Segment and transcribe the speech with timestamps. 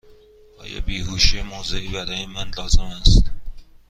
[0.57, 3.21] آیا بیهوشی موضعی برای من لازم است؟